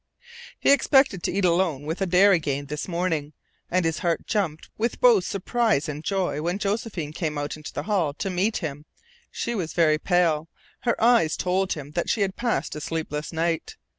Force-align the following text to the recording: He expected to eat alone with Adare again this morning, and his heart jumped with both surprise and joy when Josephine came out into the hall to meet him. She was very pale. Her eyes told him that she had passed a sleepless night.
He 0.59 0.71
expected 0.71 1.21
to 1.21 1.31
eat 1.31 1.45
alone 1.45 1.83
with 1.85 2.01
Adare 2.01 2.31
again 2.33 2.65
this 2.65 2.87
morning, 2.87 3.33
and 3.69 3.85
his 3.85 3.99
heart 3.99 4.25
jumped 4.25 4.67
with 4.75 4.99
both 4.99 5.25
surprise 5.27 5.87
and 5.87 6.03
joy 6.03 6.41
when 6.41 6.57
Josephine 6.57 7.13
came 7.13 7.37
out 7.37 7.55
into 7.55 7.71
the 7.71 7.83
hall 7.83 8.15
to 8.15 8.31
meet 8.31 8.57
him. 8.65 8.85
She 9.29 9.53
was 9.53 9.73
very 9.73 9.99
pale. 9.99 10.49
Her 10.79 10.99
eyes 10.99 11.37
told 11.37 11.73
him 11.73 11.91
that 11.91 12.09
she 12.09 12.21
had 12.21 12.35
passed 12.35 12.75
a 12.75 12.81
sleepless 12.81 13.31
night. 13.31 13.75